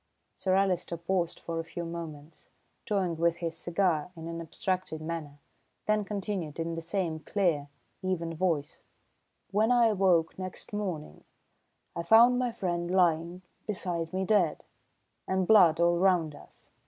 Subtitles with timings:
[0.35, 2.49] Sir Alister paused for a few moments,
[2.87, 5.37] toying with his cigar in an abstracted manner,
[5.85, 7.67] then continued in the same clear,
[8.01, 8.81] even voice:
[9.51, 11.23] "When I awoke next morning,
[11.95, 14.63] I found my friend lying beside me dead,
[15.27, 16.71] and blood all round us!